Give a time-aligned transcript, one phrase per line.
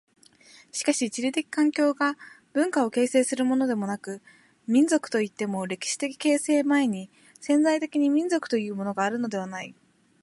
[0.71, 2.15] しかし地理的環境が
[2.53, 4.23] 文化を形成するのでもなく、
[4.65, 9.75] 民族といっても歴史的形成前に潜在的に民族というものがあるのではない。